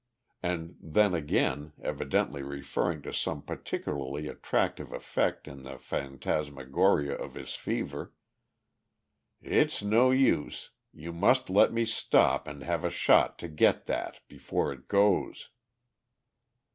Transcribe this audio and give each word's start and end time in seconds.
and 0.41 0.75
then 0.81 1.13
again, 1.13 1.73
evidently 1.79 2.41
referring 2.41 3.03
to 3.03 3.13
some 3.13 3.39
particularly 3.39 4.27
attractive 4.27 4.91
effect 4.91 5.47
in 5.47 5.61
the 5.61 5.77
phantasmagoria 5.77 7.13
of 7.15 7.35
his 7.35 7.53
fever, 7.53 8.11
"it's 9.43 9.83
no 9.83 10.09
use 10.09 10.71
you 10.91 11.13
must 11.13 11.51
let 11.51 11.71
me 11.71 11.85
stop 11.85 12.47
and 12.47 12.63
have 12.63 12.83
a 12.83 12.89
shot 12.89 13.37
to 13.37 13.47
get 13.47 13.85
that, 13.85 14.21
before 14.27 14.73
it 14.73 14.87
goes." 14.87 15.49